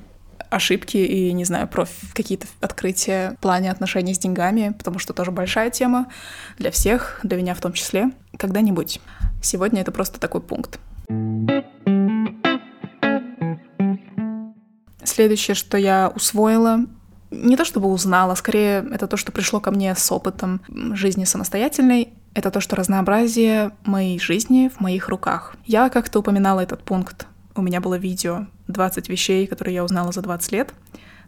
[0.49, 5.31] ошибки и, не знаю, про какие-то открытия в плане отношений с деньгами, потому что тоже
[5.31, 6.07] большая тема
[6.57, 8.11] для всех, для меня в том числе.
[8.37, 8.99] Когда-нибудь.
[9.43, 10.79] Сегодня это просто такой пункт.
[15.03, 16.85] Следующее, что я усвоила,
[17.31, 20.61] не то чтобы узнала, скорее это то, что пришло ко мне с опытом
[20.93, 25.55] жизни самостоятельной, это то, что разнообразие моей жизни в моих руках.
[25.65, 27.27] Я как-то упоминала этот пункт.
[27.55, 30.73] У меня было видео «20 вещей, которые я узнала за 20 лет».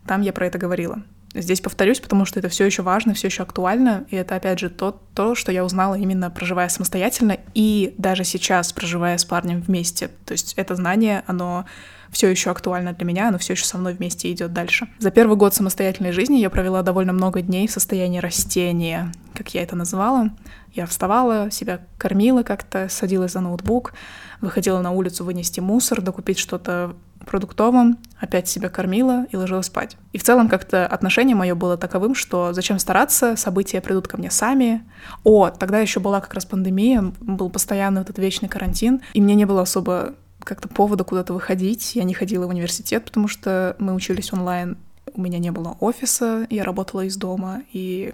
[0.07, 1.03] Там я про это говорила.
[1.33, 4.69] Здесь повторюсь, потому что это все еще важно, все еще актуально, и это опять же
[4.69, 10.09] то, то, что я узнала именно проживая самостоятельно и даже сейчас проживая с парнем вместе.
[10.25, 11.65] То есть это знание, оно
[12.11, 14.87] все еще актуально для меня, оно все еще со мной вместе идет дальше.
[14.99, 19.63] За первый год самостоятельной жизни я провела довольно много дней в состоянии растения, как я
[19.63, 20.31] это называла.
[20.73, 23.93] Я вставала, себя кормила как-то, садилась за ноутбук,
[24.41, 29.97] выходила на улицу вынести мусор, докупить что-то продуктовым, опять себя кормила и ложилась спать.
[30.11, 34.29] И в целом как-то отношение мое было таковым, что зачем стараться, события придут ко мне
[34.29, 34.83] сами.
[35.23, 39.45] О, тогда еще была как раз пандемия, был постоянный этот вечный карантин, и мне не
[39.45, 41.95] было особо как-то повода куда-то выходить.
[41.95, 44.77] Я не ходила в университет, потому что мы учились онлайн.
[45.13, 48.13] У меня не было офиса, я работала из дома, и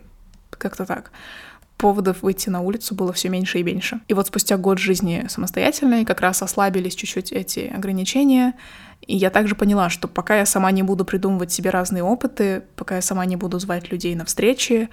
[0.57, 1.11] как-то так.
[1.77, 4.01] Поводов выйти на улицу было все меньше и меньше.
[4.09, 8.55] И вот спустя год жизни самостоятельной как раз ослабились чуть-чуть эти ограничения,
[9.07, 12.95] и я также поняла, что пока я сама не буду придумывать себе разные опыты, пока
[12.95, 14.89] я сама не буду звать людей на встречи,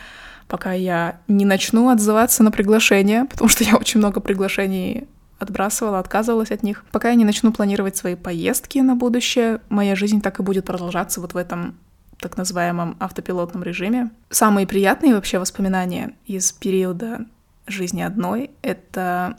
[0.48, 6.50] пока я не начну отзываться на приглашения, потому что я очень много приглашений отбрасывала, отказывалась
[6.50, 6.84] от них.
[6.92, 11.20] Пока я не начну планировать свои поездки на будущее, моя жизнь так и будет продолжаться
[11.20, 11.76] вот в этом
[12.18, 14.10] так называемом автопилотном режиме.
[14.30, 17.26] Самые приятные вообще воспоминания из периода
[17.66, 19.36] жизни одной— это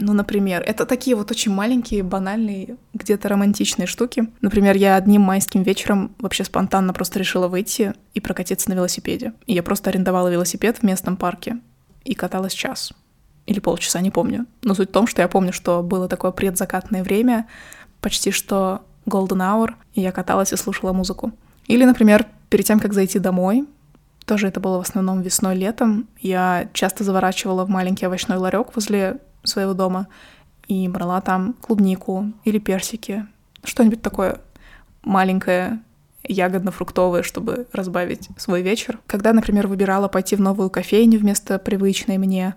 [0.00, 4.28] ну, например, это такие вот очень маленькие, банальные, где-то романтичные штуки.
[4.40, 9.32] Например, я одним майским вечером вообще спонтанно просто решила выйти и прокатиться на велосипеде.
[9.46, 11.58] И я просто арендовала велосипед в местном парке
[12.04, 12.92] и каталась час.
[13.46, 14.46] Или полчаса, не помню.
[14.62, 17.48] Но суть в том, что я помню, что было такое предзакатное время,
[18.00, 21.32] почти что golden hour, и я каталась и слушала музыку.
[21.68, 23.66] Или, например, перед тем, как зайти домой,
[24.24, 29.72] тоже это было в основном весной-летом, я часто заворачивала в маленький овощной ларек возле своего
[29.72, 30.08] дома
[30.66, 33.26] и брала там клубнику или персики,
[33.64, 34.40] что-нибудь такое
[35.02, 35.80] маленькое,
[36.24, 38.98] ягодно-фруктовое, чтобы разбавить свой вечер.
[39.06, 42.54] Когда, например, выбирала пойти в новую кофейню вместо привычной мне,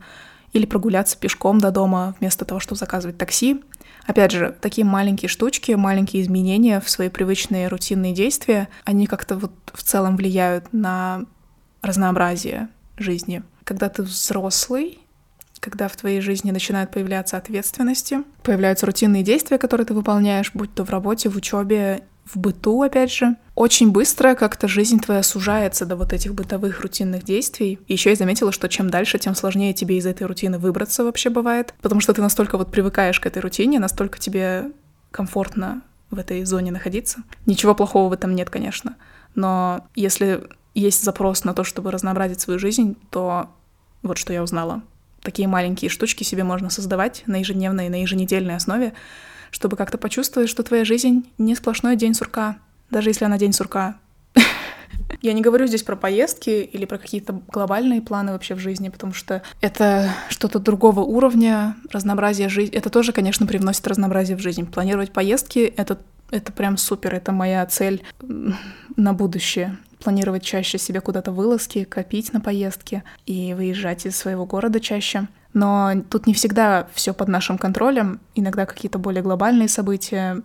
[0.53, 3.63] или прогуляться пешком до дома вместо того, чтобы заказывать такси.
[4.05, 9.51] Опять же, такие маленькие штучки, маленькие изменения в свои привычные рутинные действия, они как-то вот
[9.73, 11.25] в целом влияют на
[11.81, 13.43] разнообразие жизни.
[13.63, 14.99] Когда ты взрослый,
[15.59, 20.83] когда в твоей жизни начинают появляться ответственности, появляются рутинные действия, которые ты выполняешь, будь то
[20.83, 23.35] в работе, в учебе, в быту, опять же.
[23.55, 27.79] Очень быстро как-то жизнь твоя сужается до вот этих бытовых рутинных действий.
[27.87, 31.73] Еще я заметила, что чем дальше, тем сложнее тебе из этой рутины выбраться вообще бывает,
[31.81, 34.71] потому что ты настолько вот привыкаешь к этой рутине, настолько тебе
[35.11, 37.23] комфортно в этой зоне находиться.
[37.45, 38.95] Ничего плохого в этом нет, конечно.
[39.35, 43.49] Но если есть запрос на то, чтобы разнообразить свою жизнь, то
[44.03, 44.81] вот что я узнала
[45.21, 48.93] такие маленькие штучки себе можно создавать на ежедневной, на еженедельной основе,
[49.51, 52.57] чтобы как-то почувствовать, что твоя жизнь не сплошной день сурка,
[52.89, 53.97] даже если она день сурка.
[55.21, 59.13] Я не говорю здесь про поездки или про какие-то глобальные планы вообще в жизни, потому
[59.13, 62.75] что это что-то другого уровня, разнообразие жизни.
[62.75, 64.65] Это тоже, конечно, привносит разнообразие в жизнь.
[64.65, 65.99] Планировать поездки— это,
[66.31, 68.01] это прям супер, это моя цель
[68.95, 74.79] на будущее планировать чаще себе куда-то вылазки, копить на поездки и выезжать из своего города
[74.79, 75.27] чаще.
[75.53, 78.19] Но тут не всегда все под нашим контролем.
[78.35, 80.41] Иногда какие-то более глобальные события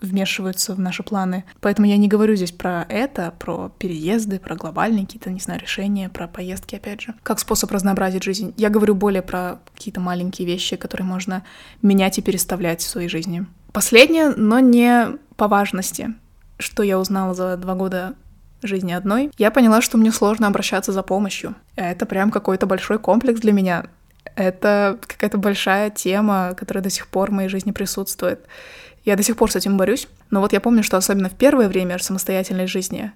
[0.00, 1.44] вмешиваются в наши планы.
[1.60, 6.08] Поэтому я не говорю здесь про это, про переезды, про глобальные какие-то, не знаю, решения,
[6.08, 8.52] про поездки, опять же, как способ разнообразить жизнь.
[8.56, 11.44] Я говорю более про какие-то маленькие вещи, которые можно
[11.82, 13.46] менять и переставлять в своей жизни.
[13.72, 16.14] Последнее, но не по важности,
[16.58, 18.14] что я узнала за два года
[18.62, 21.54] жизни одной, я поняла, что мне сложно обращаться за помощью.
[21.76, 23.86] Это прям какой-то большой комплекс для меня.
[24.34, 28.40] Это какая-то большая тема, которая до сих пор в моей жизни присутствует.
[29.04, 30.08] Я до сих пор с этим борюсь.
[30.30, 33.12] Но вот я помню, что особенно в первое время самостоятельной жизни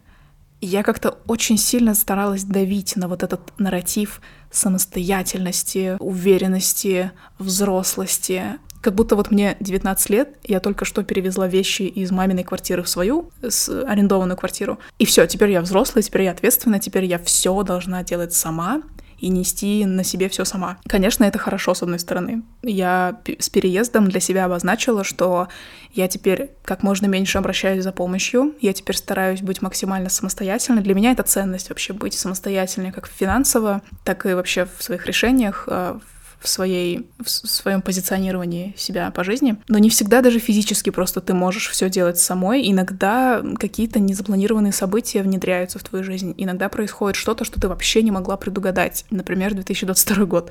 [0.60, 9.16] я как-то очень сильно старалась давить на вот этот нарратив самостоятельности, уверенности, взрослости, как будто
[9.16, 13.68] вот мне 19 лет, я только что перевезла вещи из маминой квартиры в свою, с
[13.68, 14.78] арендованную квартиру.
[14.98, 18.82] И все, теперь я взрослая, теперь я ответственная, теперь я все должна делать сама
[19.20, 20.78] и нести на себе все сама.
[20.86, 22.42] Конечно, это хорошо, с одной стороны.
[22.62, 25.48] Я с переездом для себя обозначила, что
[25.92, 30.82] я теперь как можно меньше обращаюсь за помощью, я теперь стараюсь быть максимально самостоятельной.
[30.82, 35.64] Для меня это ценность вообще быть самостоятельной как финансово, так и вообще в своих решениях,
[35.66, 35.98] э,
[36.40, 39.56] в, своей, в своем позиционировании себя по жизни.
[39.68, 42.68] Но не всегда даже физически просто ты можешь все делать самой.
[42.70, 46.34] Иногда какие-то незапланированные события внедряются в твою жизнь.
[46.38, 49.04] Иногда происходит что-то, что ты вообще не могла предугадать.
[49.10, 50.50] Например, 2022 год.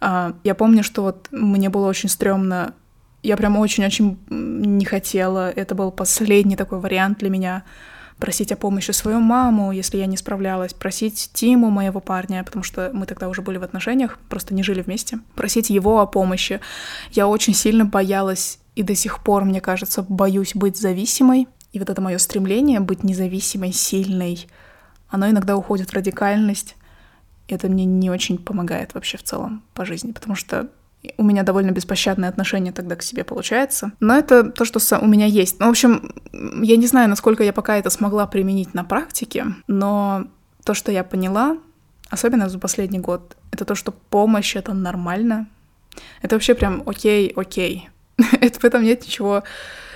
[0.00, 2.74] А, я помню, что вот мне было очень стрёмно
[3.24, 5.50] я прям очень-очень не хотела.
[5.50, 7.62] Это был последний такой вариант для меня
[8.18, 12.90] просить о помощи свою маму, если я не справлялась, просить Тиму, моего парня, потому что
[12.92, 16.60] мы тогда уже были в отношениях, просто не жили вместе, просить его о помощи.
[17.12, 21.48] Я очень сильно боялась и до сих пор, мне кажется, боюсь быть зависимой.
[21.72, 24.46] И вот это мое стремление быть независимой, сильной,
[25.08, 26.76] оно иногда уходит в радикальность.
[27.48, 30.68] Это мне не очень помогает вообще в целом по жизни, потому что
[31.16, 33.92] у меня довольно беспощадное отношение тогда к себе получается.
[34.00, 35.60] Но это то, что у меня есть.
[35.60, 40.26] Ну, в общем, я не знаю, насколько я пока это смогла применить на практике, но
[40.64, 41.58] то, что я поняла,
[42.10, 45.46] особенно за последний год, это то, что помощь— это нормально.
[46.22, 47.88] Это вообще прям окей, окей.
[48.40, 49.42] это в этом нет ничего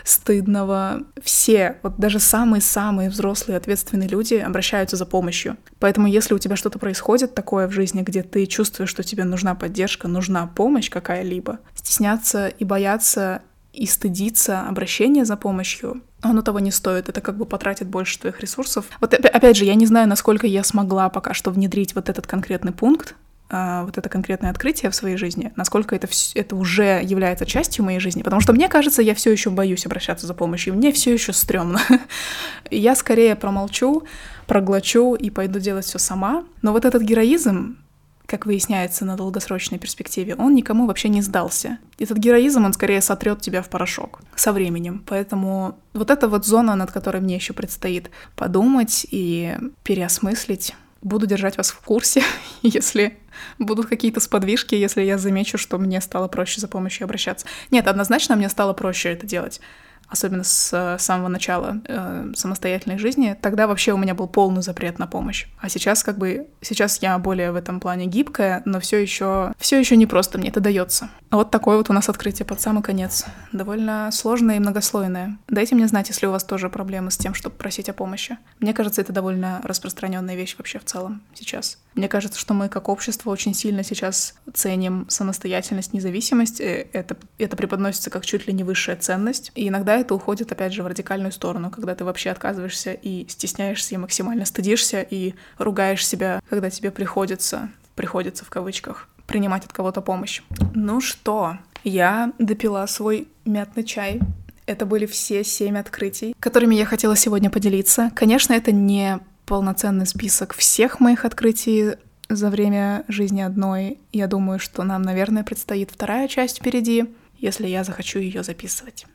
[0.09, 1.03] стыдного.
[1.23, 5.57] Все, вот даже самые-самые взрослые ответственные люди обращаются за помощью.
[5.79, 9.55] Поэтому если у тебя что-то происходит такое в жизни, где ты чувствуешь, что тебе нужна
[9.55, 13.43] поддержка, нужна помощь какая-либо, стесняться и бояться
[13.73, 18.41] и стыдиться обращения за помощью, оно того не стоит, это как бы потратит больше твоих
[18.41, 18.87] ресурсов.
[19.01, 22.73] Вот опять же, я не знаю, насколько я смогла пока что внедрить вот этот конкретный
[22.73, 23.15] пункт,
[23.51, 28.23] вот это конкретное открытие в своей жизни, насколько это, это уже является частью моей жизни.
[28.23, 31.81] Потому что мне кажется, я все еще боюсь обращаться за помощью, мне все еще стрёмно.
[32.71, 34.05] я скорее промолчу,
[34.47, 36.45] проглочу и пойду делать все сама.
[36.61, 37.79] Но вот этот героизм,
[38.27, 41.79] как выясняется на долгосрочной перспективе, он никому вообще не сдался.
[41.99, 45.03] Этот героизм, он скорее сотрет тебя в порошок со временем.
[45.07, 51.57] Поэтому вот эта вот зона, над которой мне еще предстоит подумать и переосмыслить, буду держать
[51.57, 52.23] вас в курсе,
[52.63, 53.17] если
[53.59, 57.47] будут какие-то сподвижки, если я замечу, что мне стало проще за помощью обращаться.
[57.71, 59.61] Нет, однозначно мне стало проще это делать
[60.09, 64.99] особенно с э, самого начала э, самостоятельной жизни, тогда вообще у меня был полный запрет
[64.99, 65.47] на помощь.
[65.61, 69.79] А сейчас как бы сейчас я более в этом плане гибкая, но все еще все
[69.79, 71.11] еще не просто мне это дается.
[71.31, 75.37] Вот такое вот у нас открытие под самый конец, довольно сложное и многослойное.
[75.49, 78.39] Дайте мне знать, если у вас тоже проблемы с тем, чтобы просить о помощи.
[78.61, 81.79] Мне кажется, это довольно распространенная вещь вообще в целом сейчас.
[81.95, 86.61] Мне кажется, что мы как общество очень сильно сейчас ценим самостоятельность, независимость.
[86.61, 90.73] Э, это это преподносится как чуть ли не высшая ценность, и иногда это уходит, опять
[90.73, 96.07] же, в радикальную сторону, когда ты вообще отказываешься и стесняешься, и максимально стыдишься, и ругаешь
[96.07, 100.43] себя, когда тебе приходится, приходится в кавычках, принимать от кого-то помощь.
[100.75, 104.21] Ну что, я допила свой мятный чай.
[104.67, 108.11] Это были все семь открытий, которыми я хотела сегодня поделиться.
[108.15, 111.95] Конечно, это не полноценный список всех моих открытий
[112.29, 113.99] за время жизни одной.
[114.13, 117.07] Я думаю, что нам, наверное, предстоит вторая часть впереди,
[117.39, 119.07] если я захочу ее записывать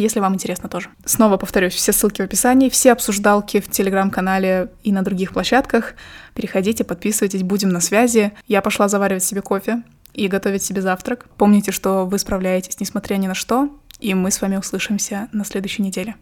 [0.00, 0.88] если вам интересно тоже.
[1.04, 5.94] Снова повторюсь, все ссылки в описании, все обсуждалки в телеграм-канале и на других площадках.
[6.34, 8.32] Переходите, подписывайтесь, будем на связи.
[8.46, 9.82] Я пошла заваривать себе кофе
[10.14, 11.26] и готовить себе завтрак.
[11.36, 13.68] Помните, что вы справляетесь, несмотря ни на что,
[14.00, 16.16] и мы с вами услышимся на следующей неделе.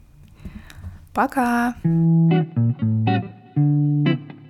[1.12, 1.74] Пока!
[3.56, 4.43] thank you